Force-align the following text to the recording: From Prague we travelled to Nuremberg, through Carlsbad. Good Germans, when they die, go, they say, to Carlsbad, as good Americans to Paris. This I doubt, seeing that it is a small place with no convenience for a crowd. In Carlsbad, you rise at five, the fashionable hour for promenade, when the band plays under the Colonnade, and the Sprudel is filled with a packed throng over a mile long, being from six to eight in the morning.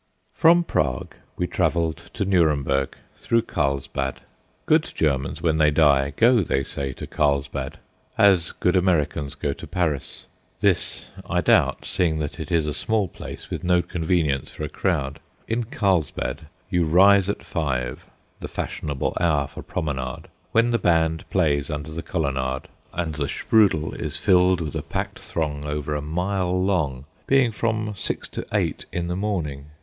From 0.33 0.63
Prague 0.63 1.13
we 1.37 1.45
travelled 1.45 2.09
to 2.15 2.25
Nuremberg, 2.25 2.97
through 3.17 3.43
Carlsbad. 3.43 4.21
Good 4.65 4.91
Germans, 4.95 5.43
when 5.43 5.59
they 5.59 5.69
die, 5.69 6.11
go, 6.17 6.41
they 6.41 6.63
say, 6.63 6.91
to 6.93 7.05
Carlsbad, 7.05 7.77
as 8.17 8.51
good 8.51 8.75
Americans 8.75 9.35
to 9.35 9.53
Paris. 9.67 10.25
This 10.59 11.11
I 11.29 11.41
doubt, 11.41 11.85
seeing 11.85 12.17
that 12.17 12.39
it 12.39 12.51
is 12.51 12.65
a 12.65 12.73
small 12.73 13.07
place 13.09 13.51
with 13.51 13.63
no 13.63 13.83
convenience 13.83 14.49
for 14.49 14.63
a 14.63 14.69
crowd. 14.69 15.19
In 15.47 15.65
Carlsbad, 15.65 16.47
you 16.67 16.83
rise 16.83 17.29
at 17.29 17.43
five, 17.45 18.03
the 18.39 18.47
fashionable 18.47 19.15
hour 19.19 19.45
for 19.45 19.61
promenade, 19.61 20.29
when 20.51 20.71
the 20.71 20.79
band 20.79 21.29
plays 21.29 21.69
under 21.69 21.91
the 21.91 22.01
Colonnade, 22.01 22.69
and 22.91 23.13
the 23.13 23.29
Sprudel 23.29 23.93
is 23.93 24.17
filled 24.17 24.61
with 24.61 24.73
a 24.73 24.81
packed 24.81 25.19
throng 25.19 25.63
over 25.65 25.93
a 25.93 26.01
mile 26.01 26.59
long, 26.59 27.05
being 27.27 27.51
from 27.51 27.93
six 27.95 28.27
to 28.29 28.43
eight 28.51 28.87
in 28.91 29.07
the 29.07 29.15
morning. 29.15 29.67